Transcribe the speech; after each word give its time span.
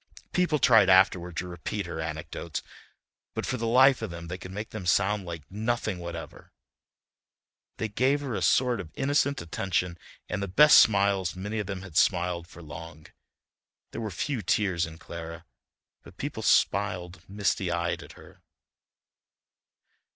People 0.31 0.57
tried 0.57 0.89
afterward 0.89 1.37
to 1.37 1.47
repeat 1.47 1.85
her 1.85 1.99
anecdotes 2.01 2.63
but 3.35 3.45
for 3.45 3.57
the 3.57 3.67
life 3.67 4.01
of 4.01 4.09
them 4.09 4.29
they 4.29 4.37
could 4.39 4.49
make 4.51 4.71
them 4.71 4.87
sound 4.87 5.25
like 5.27 5.43
nothing 5.51 5.99
whatever. 5.99 6.51
They 7.77 7.87
gave 7.87 8.19
her 8.21 8.33
a 8.33 8.41
sort 8.41 8.79
of 8.79 8.89
innocent 8.95 9.43
attention 9.43 9.99
and 10.27 10.41
the 10.41 10.47
best 10.47 10.79
smiles 10.79 11.35
many 11.35 11.59
of 11.59 11.67
them 11.67 11.83
had 11.83 11.97
smiled 11.97 12.47
for 12.47 12.63
long; 12.63 13.05
there 13.91 14.01
were 14.01 14.09
few 14.09 14.41
tears 14.41 14.87
in 14.87 14.97
Clara, 14.97 15.45
but 16.01 16.17
people 16.17 16.41
smiled 16.41 17.21
misty 17.27 17.69
eyed 17.69 18.01
at 18.01 18.13
her. 18.13 18.41